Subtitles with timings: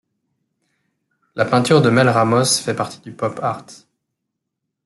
[1.35, 3.67] La peinture de Mel Ramos fait partie du pop art.